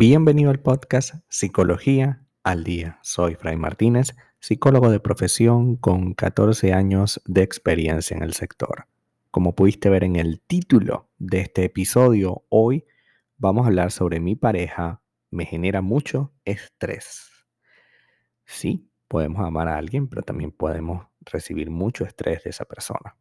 Bienvenido 0.00 0.50
al 0.50 0.60
podcast 0.60 1.16
Psicología 1.28 2.24
al 2.44 2.62
Día. 2.62 3.00
Soy 3.02 3.34
Fray 3.34 3.56
Martínez, 3.56 4.14
psicólogo 4.38 4.92
de 4.92 5.00
profesión 5.00 5.74
con 5.74 6.14
14 6.14 6.72
años 6.72 7.20
de 7.26 7.42
experiencia 7.42 8.16
en 8.16 8.22
el 8.22 8.32
sector. 8.32 8.86
Como 9.32 9.56
pudiste 9.56 9.90
ver 9.90 10.04
en 10.04 10.14
el 10.14 10.40
título 10.40 11.08
de 11.18 11.40
este 11.40 11.64
episodio, 11.64 12.44
hoy 12.48 12.84
vamos 13.38 13.64
a 13.64 13.70
hablar 13.70 13.90
sobre 13.90 14.20
mi 14.20 14.36
pareja 14.36 15.02
me 15.32 15.46
genera 15.46 15.82
mucho 15.82 16.32
estrés. 16.44 17.32
Sí, 18.44 18.92
podemos 19.08 19.44
amar 19.44 19.66
a 19.66 19.78
alguien, 19.78 20.06
pero 20.06 20.22
también 20.22 20.52
podemos 20.52 21.08
recibir 21.22 21.70
mucho 21.70 22.04
estrés 22.04 22.44
de 22.44 22.50
esa 22.50 22.66
persona. 22.66 23.16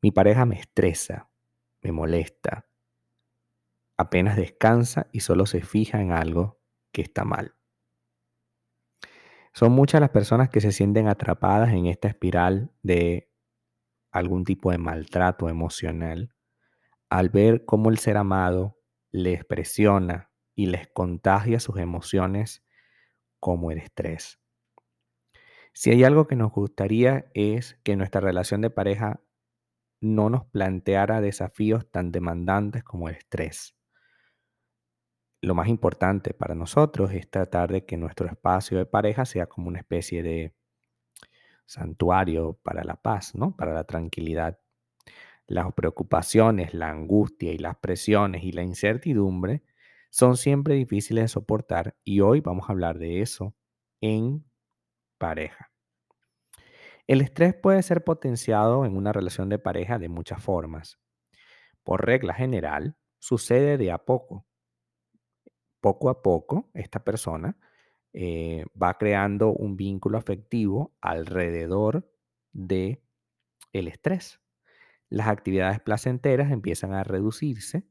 Mi 0.00 0.12
pareja 0.12 0.46
me 0.46 0.58
estresa, 0.58 1.28
me 1.82 1.92
molesta, 1.92 2.64
apenas 3.96 4.36
descansa 4.36 5.08
y 5.12 5.20
solo 5.20 5.46
se 5.46 5.62
fija 5.62 6.00
en 6.00 6.12
algo 6.12 6.60
que 6.92 7.02
está 7.02 7.24
mal. 7.24 7.54
Son 9.52 9.72
muchas 9.72 10.00
las 10.00 10.10
personas 10.10 10.50
que 10.50 10.60
se 10.60 10.72
sienten 10.72 11.08
atrapadas 11.08 11.70
en 11.70 11.86
esta 11.86 12.08
espiral 12.08 12.72
de 12.82 13.32
algún 14.10 14.44
tipo 14.44 14.70
de 14.70 14.78
maltrato 14.78 15.48
emocional 15.48 16.34
al 17.08 17.30
ver 17.30 17.64
cómo 17.64 17.90
el 17.90 17.98
ser 17.98 18.16
amado 18.16 18.78
les 19.10 19.44
presiona 19.44 20.30
y 20.54 20.66
les 20.66 20.88
contagia 20.88 21.60
sus 21.60 21.78
emociones 21.78 22.64
como 23.40 23.70
el 23.70 23.78
estrés. 23.78 24.40
Si 25.72 25.90
hay 25.90 26.04
algo 26.04 26.26
que 26.26 26.36
nos 26.36 26.52
gustaría 26.52 27.30
es 27.34 27.78
que 27.82 27.96
nuestra 27.96 28.20
relación 28.20 28.60
de 28.60 28.70
pareja 28.70 29.22
no 30.00 30.28
nos 30.28 30.44
planteara 30.46 31.20
desafíos 31.20 31.90
tan 31.90 32.12
demandantes 32.12 32.82
como 32.82 33.08
el 33.08 33.16
estrés 33.16 33.76
lo 35.46 35.54
más 35.54 35.68
importante 35.68 36.34
para 36.34 36.56
nosotros 36.56 37.12
es 37.12 37.30
tratar 37.30 37.70
de 37.70 37.84
que 37.84 37.96
nuestro 37.96 38.26
espacio 38.26 38.78
de 38.78 38.84
pareja 38.84 39.24
sea 39.24 39.46
como 39.46 39.68
una 39.68 39.78
especie 39.78 40.24
de 40.24 40.56
santuario 41.66 42.58
para 42.64 42.82
la 42.82 42.96
paz, 42.96 43.32
¿no? 43.36 43.54
Para 43.54 43.72
la 43.72 43.84
tranquilidad. 43.84 44.58
Las 45.46 45.72
preocupaciones, 45.72 46.74
la 46.74 46.90
angustia 46.90 47.52
y 47.52 47.58
las 47.58 47.76
presiones 47.76 48.42
y 48.42 48.50
la 48.50 48.64
incertidumbre 48.64 49.62
son 50.10 50.36
siempre 50.36 50.74
difíciles 50.74 51.22
de 51.22 51.28
soportar 51.28 51.96
y 52.02 52.22
hoy 52.22 52.40
vamos 52.40 52.68
a 52.68 52.72
hablar 52.72 52.98
de 52.98 53.22
eso 53.22 53.54
en 54.00 54.44
pareja. 55.16 55.70
El 57.06 57.20
estrés 57.20 57.54
puede 57.54 57.84
ser 57.84 58.02
potenciado 58.02 58.84
en 58.84 58.96
una 58.96 59.12
relación 59.12 59.48
de 59.48 59.60
pareja 59.60 60.00
de 60.00 60.08
muchas 60.08 60.42
formas. 60.42 60.98
Por 61.84 62.04
regla 62.04 62.34
general, 62.34 62.96
sucede 63.20 63.78
de 63.78 63.92
a 63.92 63.98
poco 63.98 64.45
poco 65.86 66.10
a 66.10 66.20
poco 66.20 66.68
esta 66.74 67.04
persona 67.04 67.56
eh, 68.12 68.64
va 68.82 68.98
creando 68.98 69.52
un 69.52 69.76
vínculo 69.76 70.18
afectivo 70.18 70.96
alrededor 71.00 72.10
de 72.52 73.04
estrés. 73.72 74.40
Las 75.08 75.28
actividades 75.28 75.78
placenteras 75.78 76.50
empiezan 76.50 76.92
a 76.92 77.04
reducirse 77.04 77.86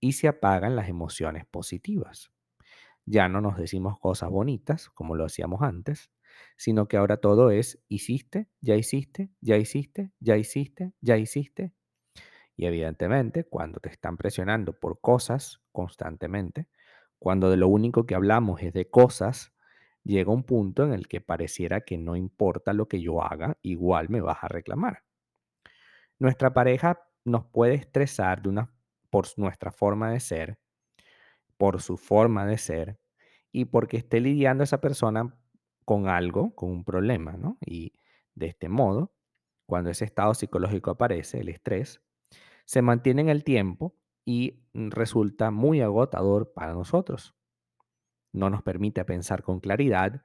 y 0.00 0.14
se 0.14 0.26
apagan 0.26 0.74
las 0.74 0.88
emociones 0.88 1.46
positivas. 1.46 2.32
Ya 3.06 3.28
no 3.28 3.40
nos 3.40 3.56
decimos 3.56 4.00
cosas 4.00 4.30
bonitas 4.30 4.90
como 4.90 5.14
lo 5.14 5.24
hacíamos 5.24 5.62
antes, 5.62 6.10
sino 6.56 6.88
que 6.88 6.96
ahora 6.96 7.18
todo 7.18 7.52
es 7.52 7.80
hiciste, 7.88 8.48
ya 8.60 8.74
hiciste, 8.74 9.30
ya 9.40 9.58
hiciste, 9.58 10.10
ya 10.18 10.36
hiciste, 10.36 10.92
ya 11.00 11.16
hiciste. 11.16 11.72
Y 12.56 12.66
evidentemente, 12.66 13.44
cuando 13.44 13.78
te 13.78 13.90
están 13.90 14.16
presionando 14.16 14.72
por 14.72 15.00
cosas 15.00 15.60
constantemente, 15.70 16.66
cuando 17.18 17.50
de 17.50 17.56
lo 17.56 17.68
único 17.68 18.06
que 18.06 18.14
hablamos 18.14 18.62
es 18.62 18.72
de 18.72 18.88
cosas, 18.88 19.52
llega 20.04 20.32
un 20.32 20.44
punto 20.44 20.84
en 20.84 20.92
el 20.92 21.08
que 21.08 21.20
pareciera 21.20 21.82
que 21.82 21.98
no 21.98 22.16
importa 22.16 22.72
lo 22.72 22.88
que 22.88 23.00
yo 23.00 23.22
haga, 23.22 23.58
igual 23.62 24.08
me 24.08 24.20
vas 24.20 24.38
a 24.42 24.48
reclamar. 24.48 25.04
Nuestra 26.18 26.52
pareja 26.52 27.06
nos 27.24 27.44
puede 27.46 27.74
estresar 27.74 28.42
por 29.10 29.26
nuestra 29.36 29.70
forma 29.70 30.10
de 30.10 30.20
ser, 30.20 30.58
por 31.56 31.80
su 31.82 31.96
forma 31.96 32.46
de 32.46 32.58
ser 32.58 32.98
y 33.52 33.66
porque 33.66 33.98
esté 33.98 34.20
lidiando 34.20 34.64
esa 34.64 34.80
persona 34.80 35.34
con 35.84 36.08
algo, 36.08 36.54
con 36.54 36.70
un 36.70 36.84
problema, 36.84 37.32
¿no? 37.32 37.58
Y 37.64 37.94
de 38.34 38.46
este 38.46 38.68
modo, 38.68 39.12
cuando 39.66 39.90
ese 39.90 40.04
estado 40.04 40.34
psicológico 40.34 40.90
aparece, 40.90 41.40
el 41.40 41.48
estrés, 41.48 42.00
se 42.64 42.82
mantiene 42.82 43.22
en 43.22 43.28
el 43.28 43.44
tiempo 43.44 43.94
y 44.28 44.60
resulta 44.74 45.50
muy 45.50 45.80
agotador 45.80 46.52
para 46.52 46.74
nosotros. 46.74 47.34
No 48.30 48.50
nos 48.50 48.62
permite 48.62 49.02
pensar 49.06 49.42
con 49.42 49.58
claridad 49.58 50.20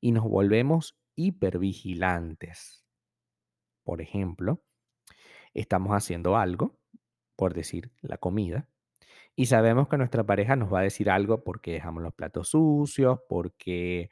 y 0.00 0.12
nos 0.12 0.22
volvemos 0.22 0.96
hipervigilantes. 1.16 2.86
Por 3.82 4.00
ejemplo, 4.00 4.62
estamos 5.54 5.90
haciendo 5.90 6.36
algo, 6.36 6.78
por 7.34 7.52
decir 7.52 7.90
la 8.00 8.18
comida, 8.18 8.68
y 9.34 9.46
sabemos 9.46 9.88
que 9.88 9.98
nuestra 9.98 10.24
pareja 10.24 10.54
nos 10.54 10.72
va 10.72 10.78
a 10.78 10.82
decir 10.82 11.10
algo 11.10 11.42
porque 11.42 11.72
dejamos 11.72 12.04
los 12.04 12.14
platos 12.14 12.50
sucios, 12.50 13.18
porque 13.28 14.08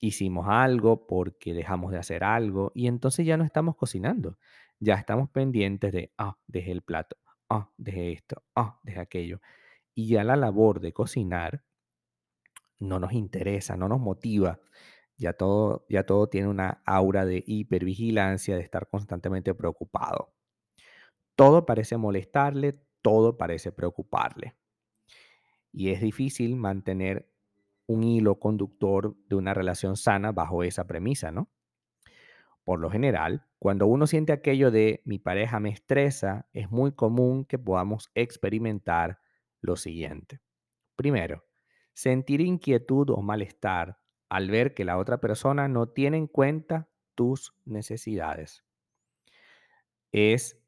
hicimos 0.00 0.46
algo, 0.48 1.06
porque 1.06 1.54
dejamos 1.54 1.92
de 1.92 1.98
hacer 1.98 2.24
algo, 2.24 2.72
y 2.74 2.88
entonces 2.88 3.24
ya 3.24 3.36
no 3.36 3.44
estamos 3.44 3.76
cocinando, 3.76 4.36
ya 4.80 4.94
estamos 4.94 5.30
pendientes 5.30 5.92
de, 5.92 6.12
ah, 6.18 6.38
dejé 6.48 6.72
el 6.72 6.82
plato, 6.82 7.16
ah, 7.54 7.70
dejé 7.76 8.12
esto, 8.12 8.42
ah, 8.56 8.80
dejé 8.82 9.00
aquello. 9.00 9.40
Y 9.94 10.08
ya 10.08 10.24
la 10.24 10.36
labor 10.36 10.80
de 10.80 10.92
cocinar 10.92 11.64
no 12.80 12.98
nos 12.98 13.12
interesa, 13.12 13.76
no 13.76 13.88
nos 13.88 14.00
motiva. 14.00 14.60
Ya 15.16 15.32
todo, 15.34 15.86
ya 15.88 16.04
todo 16.04 16.28
tiene 16.28 16.48
una 16.48 16.82
aura 16.84 17.24
de 17.24 17.44
hipervigilancia, 17.46 18.56
de 18.56 18.62
estar 18.62 18.88
constantemente 18.88 19.54
preocupado. 19.54 20.34
Todo 21.36 21.64
parece 21.66 21.96
molestarle, 21.96 22.80
todo 23.00 23.36
parece 23.36 23.70
preocuparle. 23.70 24.56
Y 25.72 25.90
es 25.90 26.00
difícil 26.00 26.56
mantener 26.56 27.30
un 27.86 28.02
hilo 28.02 28.40
conductor 28.40 29.16
de 29.28 29.36
una 29.36 29.54
relación 29.54 29.96
sana 29.96 30.32
bajo 30.32 30.64
esa 30.64 30.86
premisa, 30.86 31.30
¿no? 31.30 31.50
Por 32.64 32.80
lo 32.80 32.90
general, 32.90 33.46
cuando 33.64 33.86
uno 33.86 34.06
siente 34.06 34.34
aquello 34.34 34.70
de 34.70 35.00
mi 35.06 35.18
pareja 35.18 35.58
me 35.58 35.70
estresa, 35.70 36.46
es 36.52 36.70
muy 36.70 36.92
común 36.92 37.46
que 37.46 37.58
podamos 37.58 38.10
experimentar 38.14 39.20
lo 39.62 39.76
siguiente. 39.76 40.42
Primero, 40.96 41.46
sentir 41.94 42.42
inquietud 42.42 43.08
o 43.08 43.22
malestar 43.22 44.02
al 44.28 44.50
ver 44.50 44.74
que 44.74 44.84
la 44.84 44.98
otra 44.98 45.18
persona 45.18 45.66
no 45.66 45.88
tiene 45.88 46.18
en 46.18 46.26
cuenta 46.26 46.90
tus 47.14 47.56
necesidades. 47.64 48.66
Es 50.12 50.62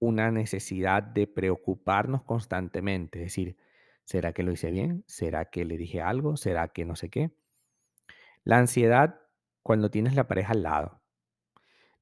una 0.00 0.32
necesidad 0.32 1.00
de 1.00 1.28
preocuparnos 1.28 2.24
constantemente, 2.24 3.20
es 3.20 3.26
decir, 3.26 3.56
¿será 4.02 4.32
que 4.32 4.42
lo 4.42 4.50
hice 4.50 4.72
bien? 4.72 5.04
¿Será 5.06 5.44
que 5.44 5.64
le 5.64 5.76
dije 5.76 6.02
algo? 6.02 6.36
¿Será 6.36 6.66
que 6.72 6.84
no 6.84 6.96
sé 6.96 7.08
qué? 7.08 7.30
La 8.42 8.58
ansiedad 8.58 9.20
cuando 9.62 9.92
tienes 9.92 10.16
la 10.16 10.26
pareja 10.26 10.54
al 10.54 10.64
lado. 10.64 11.03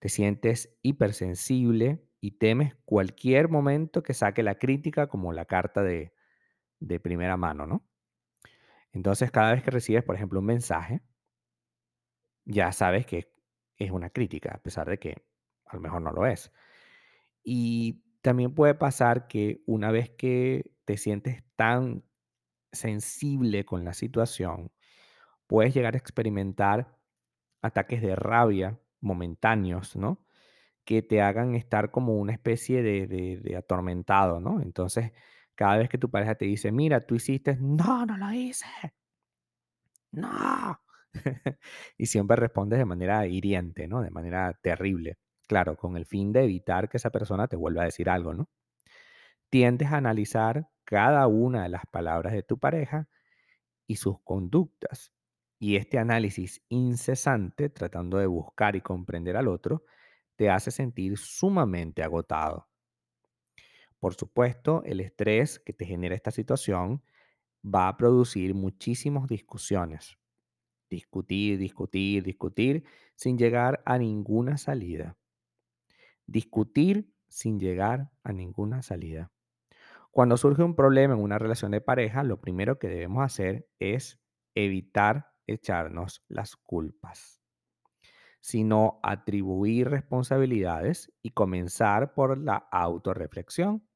Te 0.02 0.08
sientes 0.08 0.76
hipersensible 0.82 2.04
y 2.20 2.32
temes 2.32 2.74
cualquier 2.84 3.48
momento 3.48 4.02
que 4.02 4.14
saque 4.14 4.42
la 4.42 4.56
crítica 4.56 5.06
como 5.06 5.32
la 5.32 5.44
carta 5.44 5.84
de, 5.84 6.12
de 6.80 6.98
primera 6.98 7.36
mano, 7.36 7.68
¿no? 7.68 7.88
Entonces, 8.90 9.30
cada 9.30 9.52
vez 9.52 9.62
que 9.62 9.70
recibes, 9.70 10.02
por 10.02 10.16
ejemplo, 10.16 10.40
un 10.40 10.46
mensaje, 10.46 11.02
ya 12.44 12.72
sabes 12.72 13.06
que 13.06 13.32
es 13.76 13.92
una 13.92 14.10
crítica, 14.10 14.56
a 14.56 14.60
pesar 14.60 14.90
de 14.90 14.98
que 14.98 15.24
a 15.66 15.76
lo 15.76 15.80
mejor 15.80 16.02
no 16.02 16.10
lo 16.10 16.26
es. 16.26 16.52
Y 17.44 18.02
también 18.22 18.56
puede 18.56 18.74
pasar 18.74 19.28
que 19.28 19.62
una 19.66 19.92
vez 19.92 20.10
que 20.10 20.72
te 20.84 20.96
sientes 20.96 21.44
tan 21.54 22.02
sensible 22.72 23.64
con 23.64 23.84
la 23.84 23.94
situación, 23.94 24.72
puedes 25.46 25.72
llegar 25.72 25.94
a 25.94 25.98
experimentar 25.98 26.98
ataques 27.62 28.02
de 28.02 28.16
rabia 28.16 28.81
momentáneos, 29.02 29.96
¿no? 29.96 30.24
Que 30.84 31.02
te 31.02 31.22
hagan 31.22 31.54
estar 31.54 31.90
como 31.90 32.16
una 32.16 32.32
especie 32.32 32.82
de, 32.82 33.06
de, 33.06 33.56
atormentado, 33.56 34.40
¿no? 34.40 34.60
Entonces, 34.62 35.12
cada 35.54 35.78
vez 35.78 35.88
que 35.88 35.98
tu 35.98 36.10
pareja 36.10 36.34
te 36.36 36.46
dice, 36.46 36.72
mira, 36.72 37.06
tú 37.06 37.16
hiciste, 37.16 37.56
no, 37.60 38.06
no 38.06 38.16
lo 38.18 38.32
hice, 38.32 38.66
no. 40.12 40.80
y 41.98 42.06
siempre 42.06 42.36
respondes 42.36 42.78
de 42.78 42.84
manera 42.84 43.26
hiriente, 43.26 43.88
¿no? 43.88 44.02
De 44.02 44.10
manera 44.10 44.58
terrible. 44.62 45.18
Claro, 45.46 45.76
con 45.76 45.96
el 45.96 46.06
fin 46.06 46.32
de 46.32 46.44
evitar 46.44 46.88
que 46.88 46.98
esa 46.98 47.10
persona 47.10 47.48
te 47.48 47.56
vuelva 47.56 47.82
a 47.82 47.86
decir 47.86 48.08
algo, 48.08 48.34
¿no? 48.34 48.48
Tiendes 49.50 49.92
a 49.92 49.98
analizar 49.98 50.68
cada 50.84 51.26
una 51.26 51.64
de 51.64 51.68
las 51.68 51.86
palabras 51.86 52.32
de 52.32 52.42
tu 52.42 52.58
pareja 52.58 53.08
y 53.86 53.96
sus 53.96 54.20
conductas 54.22 55.12
y 55.62 55.76
este 55.76 55.96
análisis 56.00 56.60
incesante, 56.70 57.68
tratando 57.68 58.18
de 58.18 58.26
buscar 58.26 58.74
y 58.74 58.80
comprender 58.80 59.36
al 59.36 59.46
otro, 59.46 59.84
te 60.34 60.50
hace 60.50 60.72
sentir 60.72 61.16
sumamente 61.16 62.02
agotado. 62.02 62.66
Por 64.00 64.14
supuesto, 64.14 64.82
el 64.84 64.98
estrés 64.98 65.60
que 65.60 65.72
te 65.72 65.86
genera 65.86 66.16
esta 66.16 66.32
situación 66.32 67.04
va 67.64 67.86
a 67.86 67.96
producir 67.96 68.54
muchísimas 68.54 69.28
discusiones. 69.28 70.18
Discutir, 70.90 71.58
discutir, 71.58 72.24
discutir 72.24 72.82
sin 73.14 73.38
llegar 73.38 73.84
a 73.86 73.98
ninguna 73.98 74.58
salida. 74.58 75.16
Discutir 76.26 77.14
sin 77.28 77.60
llegar 77.60 78.10
a 78.24 78.32
ninguna 78.32 78.82
salida. 78.82 79.30
Cuando 80.10 80.36
surge 80.36 80.64
un 80.64 80.74
problema 80.74 81.14
en 81.14 81.20
una 81.20 81.38
relación 81.38 81.70
de 81.70 81.80
pareja, 81.80 82.24
lo 82.24 82.40
primero 82.40 82.80
que 82.80 82.88
debemos 82.88 83.24
hacer 83.24 83.68
es 83.78 84.20
evitar 84.56 85.31
echarnos 85.46 86.24
las 86.28 86.56
culpas, 86.56 87.42
sino 88.40 89.00
atribuir 89.02 89.88
responsabilidades 89.88 91.12
y 91.22 91.30
comenzar 91.30 92.14
por 92.14 92.38
la 92.38 92.56
autorreflexión. 92.56 93.86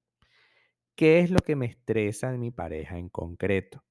¿Qué 0.96 1.20
es 1.20 1.30
lo 1.30 1.40
que 1.40 1.56
me 1.56 1.66
estresa 1.66 2.32
en 2.32 2.40
mi 2.40 2.50
pareja 2.50 2.96
en 2.96 3.08
concreto? 3.08 3.84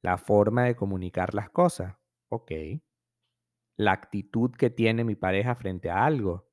La 0.00 0.16
forma 0.16 0.64
de 0.64 0.76
comunicar 0.76 1.34
las 1.34 1.50
cosas. 1.50 1.96
Ok. 2.28 2.52
La 3.76 3.92
actitud 3.92 4.52
que 4.52 4.70
tiene 4.70 5.04
mi 5.04 5.16
pareja 5.16 5.54
frente 5.54 5.90
a 5.90 6.04
algo. 6.04 6.48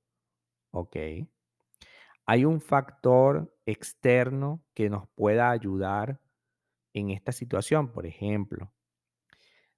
Ok. 0.71 0.97
Hay 2.25 2.45
un 2.45 2.61
factor 2.61 3.55
externo 3.65 4.65
que 4.73 4.89
nos 4.89 5.07
pueda 5.09 5.51
ayudar 5.51 6.21
en 6.93 7.11
esta 7.11 7.31
situación. 7.31 7.91
Por 7.91 8.05
ejemplo, 8.05 8.73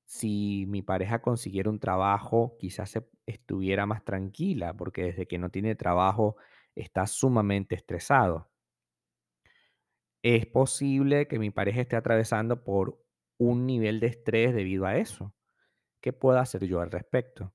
si 0.06 0.66
mi 0.68 0.82
pareja 0.82 1.22
consiguiera 1.22 1.70
un 1.70 1.80
trabajo, 1.80 2.56
quizás 2.60 2.92
se 2.92 3.08
estuviera 3.26 3.86
más 3.86 4.04
tranquila 4.04 4.74
porque 4.76 5.04
desde 5.04 5.28
que 5.28 5.38
no 5.38 5.50
tiene 5.50 5.76
trabajo 5.76 6.38
está 6.76 7.08
sumamente 7.08 7.76
estresado. 7.76 8.50
Es 10.22 10.46
posible 10.48 11.28
que 11.28 11.40
mi 11.40 11.52
pareja 11.52 11.82
esté 11.82 11.96
atravesando 11.96 12.64
por 12.64 13.00
un 13.38 13.66
nivel 13.66 14.00
de 14.00 14.08
estrés 14.08 14.54
debido 14.56 14.86
a 14.86 14.98
eso. 14.98 15.34
¿Qué 16.02 16.14
puedo 16.14 16.40
hacer 16.40 16.66
yo 16.66 16.82
al 16.82 16.92
respecto? 16.92 17.54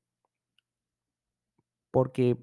Porque 1.90 2.36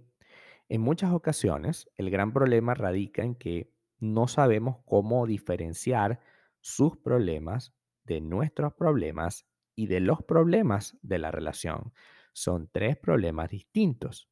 en 0.69 0.81
muchas 0.81 1.11
ocasiones 1.13 1.89
el 1.95 2.09
gran 2.09 2.33
problema 2.33 2.73
radica 2.73 3.23
en 3.23 3.35
que 3.35 3.73
no 3.99 4.27
sabemos 4.27 4.77
cómo 4.85 5.25
diferenciar 5.25 6.19
sus 6.59 6.97
problemas 6.97 7.73
de 8.03 8.21
nuestros 8.21 8.73
problemas 8.73 9.45
y 9.77 9.85
de 9.85 9.99
los 10.01 10.23
problemas 10.23 10.97
de 11.03 11.19
la 11.19 11.31
relación. 11.31 11.93
Son 12.33 12.67
tres 12.71 12.97
problemas 12.97 13.49
distintos. 13.49 14.27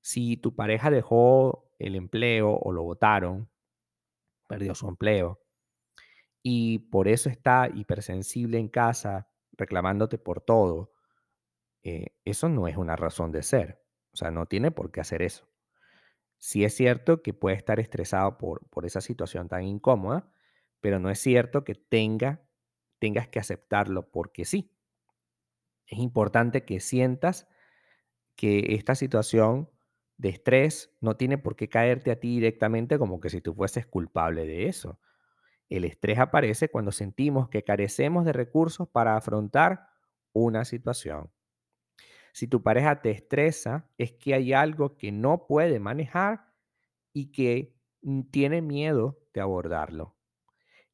Si 0.00 0.38
tu 0.38 0.56
pareja 0.56 0.90
dejó 0.90 1.70
el 1.78 1.94
empleo 1.94 2.56
o 2.56 2.72
lo 2.72 2.82
votaron, 2.82 3.50
perdió 4.48 4.74
su 4.74 4.88
empleo, 4.88 5.40
y 6.42 6.78
por 6.78 7.06
eso 7.06 7.28
está 7.28 7.68
hipersensible 7.72 8.58
en 8.58 8.68
casa 8.68 9.28
reclamándote 9.52 10.16
por 10.16 10.40
todo, 10.40 10.92
eh, 11.82 12.14
eso 12.24 12.48
no 12.48 12.66
es 12.66 12.78
una 12.78 12.96
razón 12.96 13.32
de 13.32 13.42
ser. 13.42 13.84
O 14.12 14.16
sea, 14.16 14.30
no 14.30 14.46
tiene 14.46 14.70
por 14.70 14.90
qué 14.90 15.00
hacer 15.00 15.20
eso. 15.20 15.50
Sí 16.38 16.64
es 16.64 16.74
cierto 16.74 17.22
que 17.22 17.34
puede 17.34 17.56
estar 17.56 17.78
estresado 17.78 18.38
por, 18.38 18.66
por 18.70 18.86
esa 18.86 19.02
situación 19.02 19.48
tan 19.48 19.64
incómoda, 19.64 20.30
pero 20.80 20.98
no 20.98 21.10
es 21.10 21.18
cierto 21.18 21.64
que 21.64 21.74
tenga, 21.74 22.45
tengas 22.98 23.28
que 23.28 23.38
aceptarlo 23.38 24.10
porque 24.10 24.44
sí. 24.44 24.72
Es 25.86 25.98
importante 25.98 26.64
que 26.64 26.80
sientas 26.80 27.48
que 28.36 28.74
esta 28.74 28.94
situación 28.94 29.70
de 30.18 30.30
estrés 30.30 30.94
no 31.00 31.16
tiene 31.16 31.38
por 31.38 31.56
qué 31.56 31.68
caerte 31.68 32.10
a 32.10 32.20
ti 32.20 32.28
directamente 32.36 32.98
como 32.98 33.20
que 33.20 33.30
si 33.30 33.40
tú 33.40 33.54
fueses 33.54 33.86
culpable 33.86 34.46
de 34.46 34.68
eso. 34.68 35.00
El 35.68 35.84
estrés 35.84 36.18
aparece 36.18 36.68
cuando 36.68 36.92
sentimos 36.92 37.48
que 37.48 37.64
carecemos 37.64 38.24
de 38.24 38.32
recursos 38.32 38.88
para 38.88 39.16
afrontar 39.16 39.88
una 40.32 40.64
situación. 40.64 41.30
Si 42.32 42.46
tu 42.48 42.62
pareja 42.62 43.00
te 43.00 43.10
estresa, 43.10 43.88
es 43.98 44.12
que 44.12 44.34
hay 44.34 44.52
algo 44.52 44.96
que 44.96 45.10
no 45.12 45.46
puede 45.46 45.80
manejar 45.80 46.52
y 47.12 47.32
que 47.32 47.74
mm, 48.02 48.22
tiene 48.30 48.62
miedo 48.62 49.18
de 49.32 49.40
abordarlo. 49.40 50.15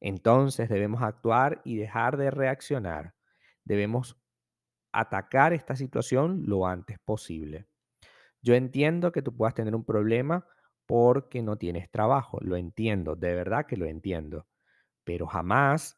Entonces 0.03 0.67
debemos 0.67 1.01
actuar 1.01 1.61
y 1.63 1.77
dejar 1.77 2.17
de 2.17 2.29
reaccionar. 2.29 3.15
Debemos 3.63 4.21
atacar 4.91 5.53
esta 5.53 5.77
situación 5.77 6.43
lo 6.45 6.67
antes 6.67 6.99
posible. 6.99 7.67
Yo 8.41 8.53
entiendo 8.53 9.13
que 9.13 9.21
tú 9.21 9.33
puedas 9.33 9.53
tener 9.53 9.73
un 9.73 9.85
problema 9.85 10.45
porque 10.85 11.41
no 11.41 11.57
tienes 11.57 11.89
trabajo. 11.89 12.37
Lo 12.41 12.57
entiendo, 12.57 13.15
de 13.15 13.33
verdad 13.33 13.65
que 13.65 13.77
lo 13.77 13.85
entiendo. 13.85 14.45
Pero 15.05 15.25
jamás 15.25 15.97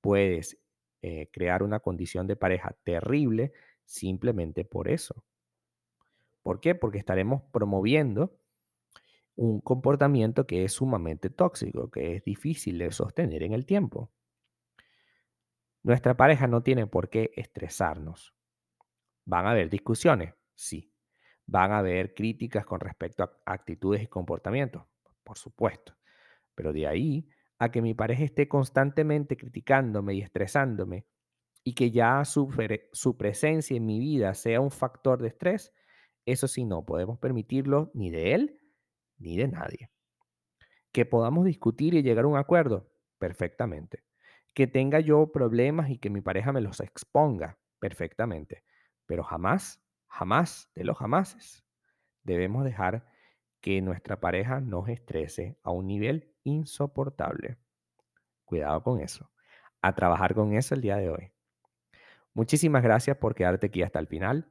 puedes 0.00 0.56
eh, 1.02 1.28
crear 1.32 1.64
una 1.64 1.80
condición 1.80 2.28
de 2.28 2.36
pareja 2.36 2.76
terrible 2.84 3.52
simplemente 3.84 4.64
por 4.64 4.86
eso. 4.86 5.24
¿Por 6.42 6.60
qué? 6.60 6.76
Porque 6.76 6.98
estaremos 6.98 7.42
promoviendo 7.50 8.39
un 9.40 9.62
comportamiento 9.62 10.46
que 10.46 10.64
es 10.64 10.74
sumamente 10.74 11.30
tóxico, 11.30 11.90
que 11.90 12.16
es 12.16 12.24
difícil 12.24 12.76
de 12.76 12.92
sostener 12.92 13.42
en 13.42 13.54
el 13.54 13.64
tiempo. 13.64 14.12
Nuestra 15.82 16.14
pareja 16.14 16.46
no 16.46 16.62
tiene 16.62 16.86
por 16.86 17.08
qué 17.08 17.30
estresarnos. 17.34 18.34
¿Van 19.24 19.46
a 19.46 19.52
haber 19.52 19.70
discusiones? 19.70 20.34
Sí. 20.54 20.92
¿Van 21.46 21.72
a 21.72 21.78
haber 21.78 22.12
críticas 22.12 22.66
con 22.66 22.80
respecto 22.80 23.22
a 23.22 23.32
actitudes 23.46 24.02
y 24.02 24.08
comportamientos? 24.08 24.82
Por 25.24 25.38
supuesto. 25.38 25.96
Pero 26.54 26.74
de 26.74 26.86
ahí 26.86 27.26
a 27.58 27.70
que 27.70 27.80
mi 27.80 27.94
pareja 27.94 28.24
esté 28.24 28.46
constantemente 28.46 29.38
criticándome 29.38 30.12
y 30.16 30.20
estresándome 30.20 31.06
y 31.64 31.72
que 31.72 31.90
ya 31.90 32.26
su, 32.26 32.50
su 32.92 33.16
presencia 33.16 33.74
en 33.74 33.86
mi 33.86 33.98
vida 34.00 34.34
sea 34.34 34.60
un 34.60 34.70
factor 34.70 35.22
de 35.22 35.28
estrés, 35.28 35.72
eso 36.26 36.46
sí 36.46 36.66
no 36.66 36.84
podemos 36.84 37.18
permitirlo 37.18 37.90
ni 37.94 38.10
de 38.10 38.34
él 38.34 38.59
ni 39.20 39.36
de 39.36 39.48
nadie. 39.48 39.90
Que 40.92 41.06
podamos 41.06 41.44
discutir 41.44 41.94
y 41.94 42.02
llegar 42.02 42.24
a 42.24 42.28
un 42.28 42.36
acuerdo, 42.36 42.90
perfectamente. 43.18 44.04
Que 44.54 44.66
tenga 44.66 44.98
yo 44.98 45.30
problemas 45.30 45.90
y 45.90 45.98
que 45.98 46.10
mi 46.10 46.20
pareja 46.20 46.52
me 46.52 46.60
los 46.60 46.80
exponga, 46.80 47.58
perfectamente. 47.78 48.64
Pero 49.06 49.22
jamás, 49.22 49.80
jamás 50.08 50.70
de 50.74 50.84
los 50.84 50.98
jamases, 50.98 51.64
debemos 52.24 52.64
dejar 52.64 53.06
que 53.60 53.80
nuestra 53.82 54.20
pareja 54.20 54.60
nos 54.60 54.88
estrese 54.88 55.58
a 55.62 55.70
un 55.70 55.86
nivel 55.86 56.34
insoportable. 56.42 57.58
Cuidado 58.44 58.82
con 58.82 59.00
eso. 59.00 59.30
A 59.82 59.94
trabajar 59.94 60.34
con 60.34 60.54
eso 60.54 60.74
el 60.74 60.80
día 60.80 60.96
de 60.96 61.10
hoy. 61.10 61.32
Muchísimas 62.34 62.82
gracias 62.82 63.16
por 63.16 63.34
quedarte 63.34 63.66
aquí 63.66 63.82
hasta 63.82 63.98
el 63.98 64.06
final. 64.06 64.50